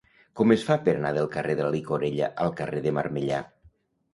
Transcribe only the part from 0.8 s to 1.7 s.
per anar del carrer de